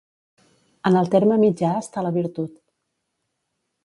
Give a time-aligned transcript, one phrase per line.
[0.89, 2.57] En el terme mitjà està la virtut.